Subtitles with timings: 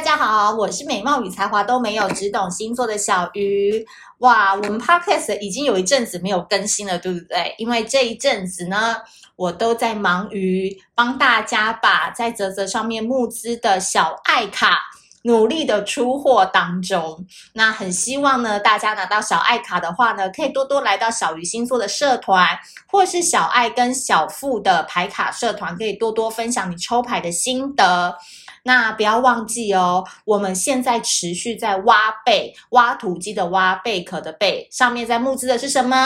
[0.00, 3.86] 大家好，我是美貌与才华都没有，只懂星座的小鱼。
[4.20, 7.54] 哇，我们 Podcast 已经有一阵子没有更新了，对不对？
[7.58, 8.96] 因为这一阵子呢，
[9.36, 14.80] 我都在忙于帮大家把在泽泽上面募资的小爱卡
[15.22, 17.26] 努力的出货当中。
[17.54, 22.46] 那很希望呢，大家拿到小爱卡的话呢，可以多多来到小鱼星座的社团，
[22.86, 28.16] 或是小爱跟小富的牌卡社团，可以多多分享你抽牌的心得。
[28.62, 35.96] 那不要忘记哦，我们现在持续在挖贝，挖土机的挖，贝壳的贝，上面在募资的是什么？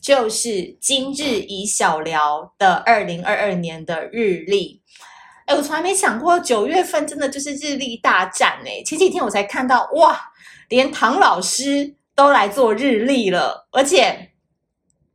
[0.00, 4.82] 就是今日以小聊的二零二二年的日历。
[5.46, 8.82] 哎，我从来没想过九月份真的就是日历大战哎！
[8.84, 10.18] 前几天我才看到，哇，
[10.70, 14.30] 连唐老师都来做日历了，而且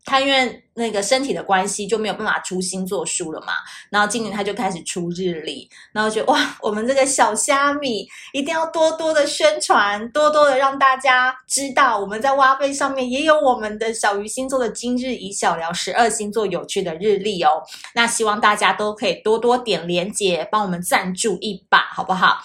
[0.10, 0.64] 他因为。
[0.76, 3.48] 那个身体的关系就没有办法出星座书了嘛，
[3.90, 17.62] 然后今年他就开始出日历，然后觉得哇，我们这个小虾米一定要多多的宣传，多多的让大家知道，我们在挖贝上面也有我们的小鱼星座的今日宜小聊十二星座有趣的日历哦。
[17.94, 22.38] 那希望大家都可以多多点连接，帮我们赞助一把，好不好？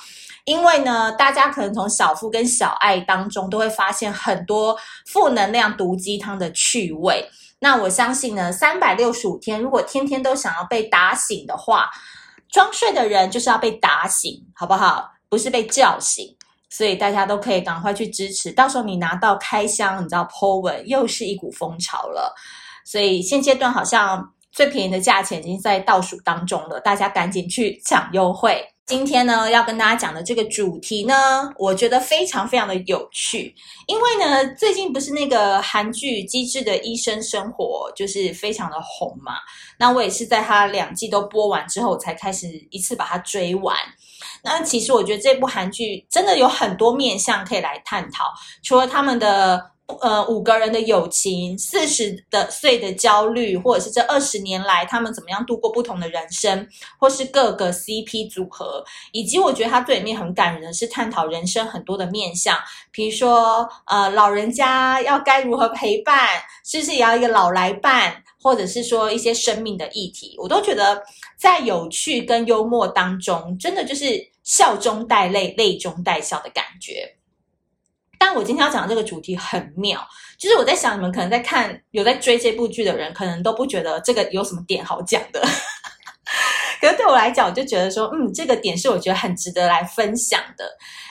[0.45, 4.77] 因为呢，大家可能从小富跟小爱当中都会发现很多
[5.07, 7.25] 负能量毒鸡汤的趣味。
[7.65, 11.91] 那我相信呢，三百六十五天，如果天天都想要被打醒的话，
[12.51, 15.11] 装睡的人就是要被打醒，好不好？
[15.31, 16.37] 不是被叫醒。
[16.69, 22.35] 所以大家都可以赶快去支持，到时候你拿到开箱，你知道 po 文又是一股风潮了。
[22.85, 28.63] 所以现阶段好像最便宜的价钱已经在倒数当中了，大家赶紧去抢优惠。
[28.87, 31.15] 今天呢，要跟大家讲的这个主题呢，
[31.57, 33.55] 我觉得非常非常的有趣，
[33.87, 39.37] 因为呢，最近不是那个韩剧《机智的医生生活》就是非常的红嘛，
[39.79, 43.75] 那我也是在它两季都播完之后，我才开始一次把它追完。
[44.43, 48.27] 那其实我觉得这部韩剧真的有很多面向可以来探讨，
[48.63, 49.74] 除了他们的。
[50.01, 56.67] 呃，五个人的友情，四十的岁的焦虑，或者是这二十年来他们怎么样度过不同的人生，
[56.99, 62.59] 或是各个 CP 组合，以及我觉得它对里面很感人的是探讨人生很多的面向，
[62.91, 71.03] 比如说呃，老人家要该如何陪伴，是不是也要一个老来伴，或者是说一些生命的议题，我都觉得
[71.37, 77.17] 在有趣跟幽默当中，真的就是笑中带泪，泪中带笑的感觉。
[78.27, 80.01] 但我今天要讲的这个主题很妙，
[80.39, 85.47] 就是我在想，你们可能在看、有在追这部剧的人，可能都不觉得这个有什么点好讲的。
[86.81, 90.65] 可是对我来讲，我就觉得说，嗯，这个点是我觉得很值得来分享的。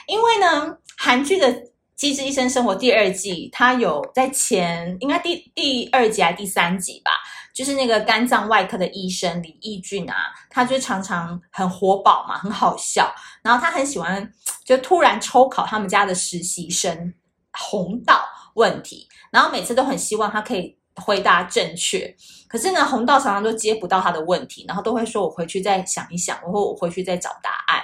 [0.08, 1.46] 因为呢，韩剧的
[1.94, 7.12] 《机智医生生活》第二季，它有在前应该第第二集还是第三集吧。
[7.54, 10.16] 就是那个肝脏外科的医生李义俊啊，
[10.50, 13.14] 他就常常很活宝嘛，很好笑。
[13.42, 14.28] 然后他很喜欢
[14.64, 17.14] 就突然抽考他们家的实习生
[17.52, 22.12] 洪道问题，然后每次都很希望他可以回答正确。
[22.48, 27.82] 可是呢，洪道常常都接不到他的问题，然后都会说：“我回去再想一想，或我回去再找答案。”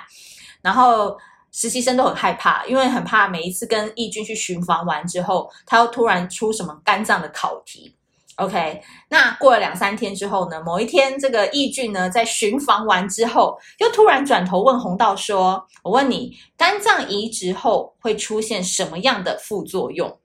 [0.62, 1.16] 然后
[1.52, 7.96] 实习生都很害怕，因为很怕每一次跟义俊去巡房完之后，他又突然出什么肝脏的考题。
[8.40, 20.18] OK，那过了两三天之后呢，某一天，这个义俊呢在巡房完之后，又突然转头问洪道说：“我问你，肝脏移植后会出现什么样的副作用？”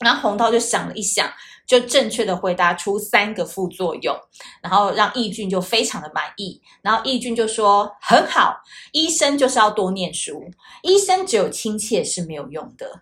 [0.00, 1.30] 然后洪道就想了一想，
[1.66, 4.16] 就正确的回答出三个副作用，
[4.62, 6.58] 然后让义俊就非常的满意。
[6.80, 8.56] 然后义俊就说：“很好，
[8.92, 10.42] 医生就是要多念书，
[10.82, 13.00] 医生只有亲切是没有用的。”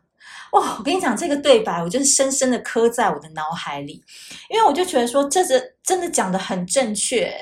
[0.53, 4.05] 哇，我跟你讲这个对白，我就是深深的刻在我的脑海里，
[4.49, 7.35] 因为我就觉得说，这是真的讲得很正确。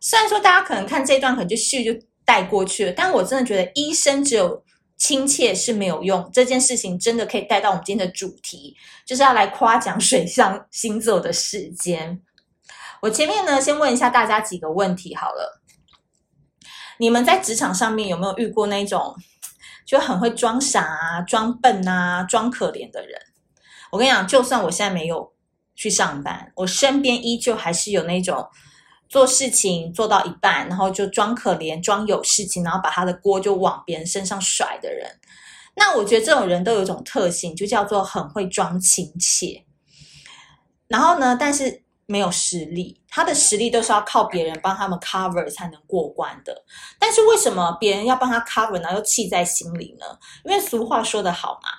[0.00, 4.64] 虽然说大家可能看这段可能就咻就带过去了，但我真的觉得医生只有
[4.96, 8.76] 亲切是没有用，这件事情真的可以带到我们今天的主题，
[9.06, 12.20] 就是要来夸奖水象星座的时间。
[13.00, 15.62] 我前面呢，先问一下大家几个问题好了，
[16.98, 19.14] 你们在职场上面有没有遇过那种？
[19.90, 23.20] 就很会装傻啊、装笨啊、装可怜的人。
[23.90, 25.32] 我跟你讲，就算我现在没有
[25.74, 28.48] 去上班，我身边依旧还是有那种
[29.08, 35.10] 做事情做到一半，然后就装可怜、装有事情，然后把他的锅就往别人身上甩的人。
[35.74, 39.64] 那我觉得这种人都有一种特性，就叫做很会装亲切。
[40.86, 41.82] 然后呢，但是。
[42.10, 46.64] 没有实力，他的实力都是要靠别人帮他们 cover 才能过关的。
[46.98, 50.06] 但是为什么别人要帮他 cover，呢又气在心里呢？
[50.44, 51.70] 因为俗话说得好嘛，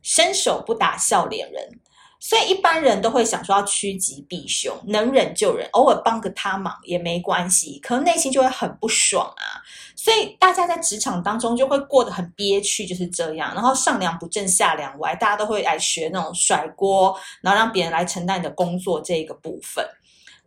[0.00, 1.80] 伸手不打笑脸人。
[2.26, 7.78] 所以一般人都会想说要趋吉避凶，能忍就忍，偶尔帮个他忙也没关系。
[7.80, 9.60] 可能内心就会很不爽啊。
[9.94, 13.52] 所以大家在职场当中就会过得很憋屈，就是这样。
[13.54, 19.86] 然后上梁不正下梁歪，大家都会来学那种甩锅，然后让别人来承担你的工作这个部分。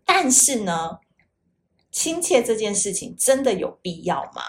[0.04, 0.98] 但是呢，
[1.92, 4.42] 亲切这件事情真的有必要吗？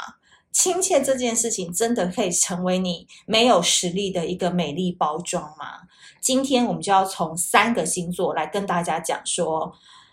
[0.53, 5.83] 亲切这件事情真的可以成为你没有实力的一个美丽包装吗？
[6.21, 9.73] 今天我们就要从三个星座来跟大家讲说，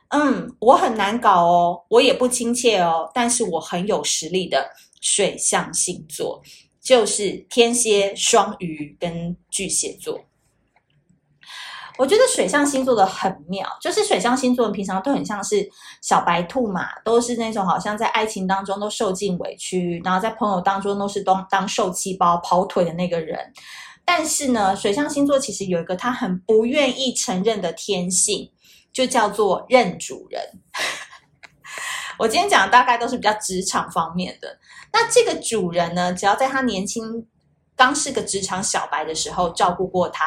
[0.09, 4.69] 嗯，我很难搞哦，我也不亲切哦，但是我很有实力的
[5.01, 6.41] 水象星座，
[6.79, 10.19] 就是天蝎、双鱼跟巨蟹座。
[11.97, 15.67] 我觉得水象星座的很妙，就是水象星座平常都很像是
[16.01, 23.39] 小白兔嘛，都是那种好像在爱情当中都受尽委屈，然后在朋友当中都是当当受气包、跑腿的那个人。
[24.03, 28.51] 但是呢，水象星座其实有一个他很不愿意承认的天性，
[28.93, 30.41] 就叫做认主人。
[32.19, 34.57] 我今天讲的大概都是比较职场方面的。
[34.93, 37.25] 那这个主人呢，只要在他年轻，
[37.75, 40.25] 刚是个职场小白的时候，照顾过他，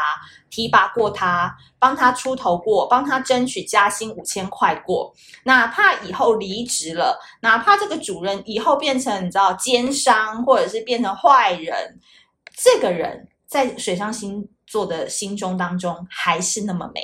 [0.50, 5.15] 提拔过他，帮他出头过，帮他争取加薪五千块过。
[5.45, 11.99] 哪怕以后离职了，哪怕这个主人以后变成你知道奸商，或者是变成坏人，
[12.55, 17.03] 这个人在水象星座的心中当中还是那么美，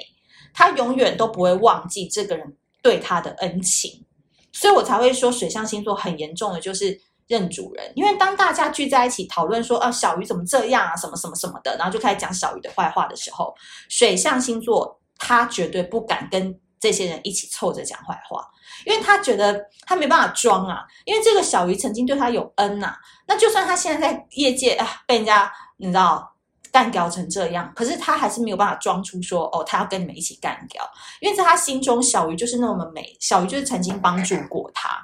[0.53, 4.05] 他永远都不会忘记这个人对他的恩情。
[4.53, 7.01] 所以我才会说，水象星座很严重的就是。
[7.27, 13.55] 认主人，因为当大家聚在一起讨论说，啊，小鱼怎么这样啊，什么什么什么的，然后就开始讲小鱼的坏话的时候，
[13.89, 18.47] 水象星座他绝对不敢跟这些人一起凑着讲坏话，
[18.85, 26.31] 因为他觉得他没办法装啊，因为这个小鱼曾经对他有恩呐、啊，那就算他现在在业界啊被人家你知道
[26.71, 30.83] 干掉成这样，可是他还是没有办法装出说，哦，他要跟你们一起干掉，
[31.21, 35.01] 因为在他心中，小鱼就是那么美，小鱼就是曾经帮助过他。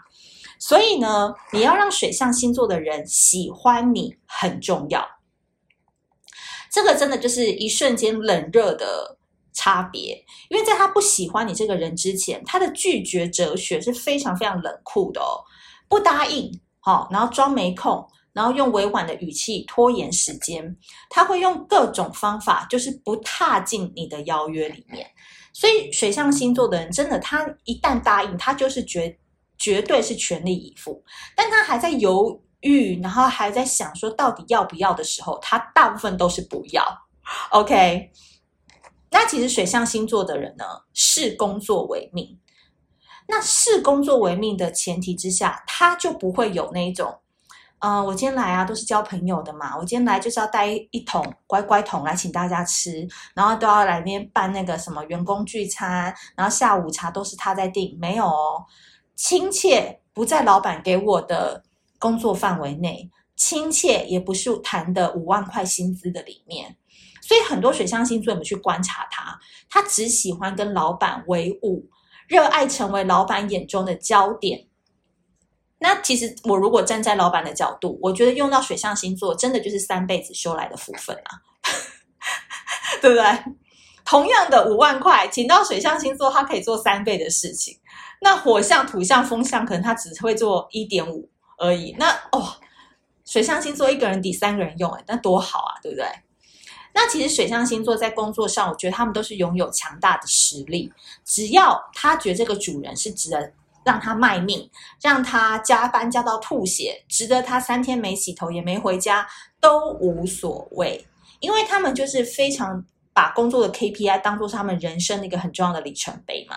[0.60, 5.04] 所以呢，你要让水象星座的人喜欢你很重要。
[6.70, 9.18] 这个真的就是一瞬间冷热的
[9.54, 15.40] 差别，因为在他不喜欢你这个人之前，他的拒绝哲学是非常非常冷酷的哦，
[15.88, 20.76] 不答应，好，然后装没空，然后用委婉的语气拖延时间，
[21.08, 25.10] 他会用各种方法，就是不踏进你的邀约里面。
[25.54, 29.18] 所以水象星座的人真的，他一旦答应，他就是觉。
[29.60, 31.04] 绝对是全力以赴，
[31.36, 36.82] 但他还在犹豫，然后还在想说到底要不要的时候，他大部分都是不要。
[37.50, 38.10] OK，
[39.10, 40.64] 那其实水象星座的人呢，
[40.94, 42.38] 视工作为命。
[43.28, 47.20] 那视工作为命的前提之下，他就不会有那种，
[47.80, 58.64] 嗯、我今天来啊，都是交朋友的嘛，我今天来就是要带一桶乖乖桶来请大家吃，然后都要来那边办那个什么员工聚餐，然后下午茶都是他在订，没有哦。
[59.20, 61.62] 亲切不在老板给我的
[61.98, 66.74] 工作范围内，亲切也不是谈的五万块薪资的里面，
[67.20, 69.38] 所以很多水象星座，我们去观察他，
[69.68, 71.86] 他只喜欢跟老板为伍，
[72.28, 74.66] 热爱成为老板眼中的焦点。
[75.80, 81.42] 那其实我如果站在老板的角度，我觉得用到水象星座，真的就是三辈子修来的福分啊，
[83.02, 83.24] 对不对？
[84.10, 87.78] 同样的五万块，请到水象星座，他可以做三倍的事情。
[88.20, 91.94] 那火象、土象、风象，可能他只会做一点五而已。
[91.96, 92.56] 那哦，
[93.24, 96.04] 水象星座一个人抵三个人用，诶，那多好啊，对不对？
[96.92, 100.92] 那其实水象星座在工作上，我觉得他们都是拥有强大的实力。
[101.24, 103.52] 只要他觉得这个主人是值得
[103.84, 104.68] 让他卖命，
[105.00, 109.24] 让他加班加到吐血，值得他三天没洗头也没回家
[109.60, 111.06] 都无所谓，
[111.38, 116.56] 因为他们就是非常把工作的 KPI 当做是他们人生的一个很重要的里程碑嘛。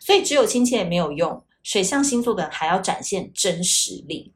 [0.00, 4.32] 所以只有亲切没有用，水象星座的人还要展现真实力。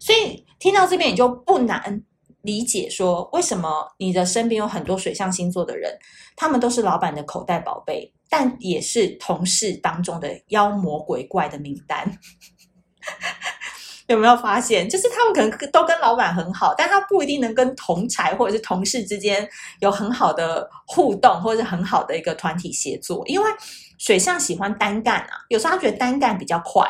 [0.00, 2.02] 所以听到这边你就不难
[2.42, 5.96] 理解，说为什么你的身边有很多水象星座的人，
[6.36, 12.18] 他们都是老板的口袋宝贝，但也是同事当中的妖魔鬼怪的名单。
[14.08, 14.86] 有没有发现？
[14.88, 19.48] 就是他们可能都跟老板很好，但他不一定能跟同才或者是同事之间
[19.80, 23.48] 有很好的互动，或者是很好的一个团体协作，因为。
[24.00, 26.88] 水象喜欢单干啊，有时候他觉得单干比较快，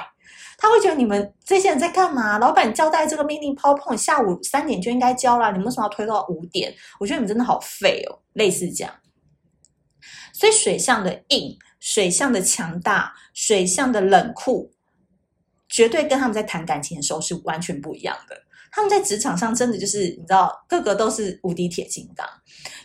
[0.58, 2.38] 他会觉得你们这些人在干嘛？
[2.38, 6.70] 老板交代这个命令，PowerPoint 下午三点就应该交了，你们为什么要推到五点？
[7.00, 8.92] 我觉得你们真的好废哦，类似这样。
[10.34, 14.70] 所以水象的硬，水象的强大，水象的冷酷，
[15.68, 18.37] 绝对跟他们在谈感情的时候是完全不一样的。
[18.70, 22.26] 他们在职场上真的就是你知道，个个都是无敌铁金刚，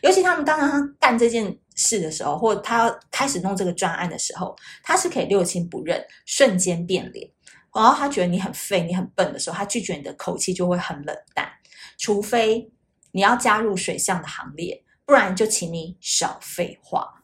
[0.02, 7.30] 尤其他们当他干这件事的时候，或他开始弄这个专案的时候，他是可以六亲不认，瞬间变脸。
[7.76, 11.52] 然后他觉得你很废，你很笨的时候，他拒绝你的口气就会很冷淡。
[11.98, 12.72] 除非
[13.12, 17.23] 你要加入水象的行列，不然就请你少废话。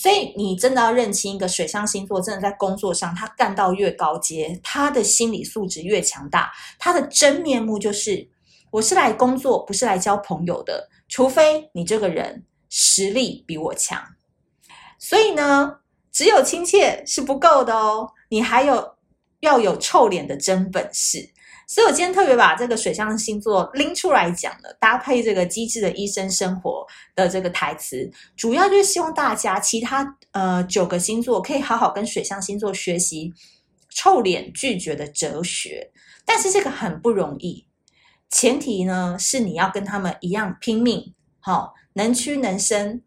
[0.00, 8.28] 所以你真的要认清一个水象星座，真的在工作上，他干到越高阶，他的心理素质越强大，他的真面目就是：
[8.70, 10.88] 我是来工作，不是来交朋友的。
[11.08, 14.00] 除非你这个人实力比我强。
[15.00, 15.80] 所以呢，
[16.12, 18.94] 只有亲切是不够的哦，你还有
[19.40, 21.30] 要有臭脸的真本事。
[21.70, 33.34] 所以我今天特别把这个水象星座拎出来讲了，搭配这个机智的医生生活的这个台词，主要就是希望大家其他呃九个星座可以好好跟水象星座学习
[33.90, 35.90] 臭脸拒绝的哲学。
[36.24, 37.66] 但是这个很不容易，
[38.30, 43.02] 前提呢是你要跟他们一样拼命，好、能屈能伸，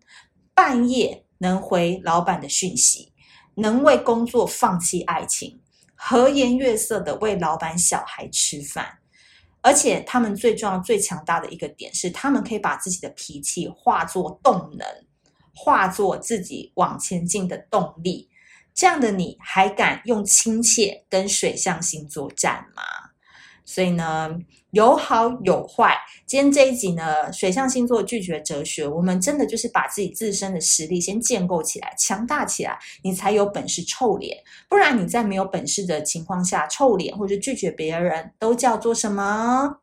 [0.54, 3.12] 半夜能回老板的讯息，
[3.56, 5.61] 能为工作放弃爱情。
[6.04, 8.98] 和颜悦色的为老板小孩吃饭，
[9.62, 14.88] 而且他们最重要、最强大的一个点是，他们可以把自己的脾气化作动能，
[15.54, 18.28] 化作自己往前进的动力。
[18.74, 22.82] 这样的你还敢用亲切跟水象星座战吗？
[23.72, 24.30] 所以呢，
[24.72, 25.98] 有好有坏。
[26.26, 34.40] 今天这一集呢，水象星座拒绝哲学，我们真的就是把自己自身的实力先建构起来，强大起来，你才有本事臭脸。
[34.68, 39.78] 不然你在没有本事的情况下臭脸或者拒绝别人，都叫做什么？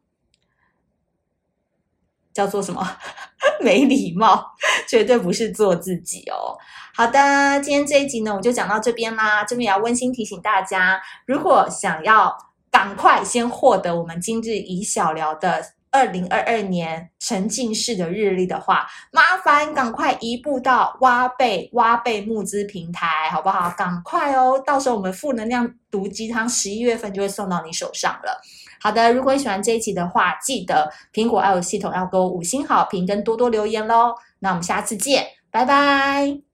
[2.35, 2.87] 叫做什么？
[3.65, 4.53] 没礼貌，
[4.87, 6.59] 绝对不是做自己哦。
[6.95, 9.45] 好的，今天这一集呢，我就讲到这边啦。
[9.45, 12.37] 这边也要温馨提醒大家，如果想要
[12.71, 15.65] 赶快先获得我们今日宜小聊的。
[15.91, 23.71] 二零二二年沉浸式的日历的话，麻烦赶快移步到挖贝挖贝募资平台，好不好？
[23.71, 28.39] 赶快哦，到时候我们负能量毒鸡汤十一月份就会送到你手上了。
[28.83, 34.15] 好的，如果你喜欢这一期的话，记得苹果 i o 系统要给我五星好评跟多多留言喽。
[34.41, 36.48] 那我们下次见，拜拜。